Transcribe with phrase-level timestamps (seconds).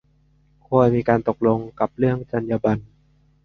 [0.67, 2.81] ควรมีการตกลงกันเรื่องจรรยาบรรณ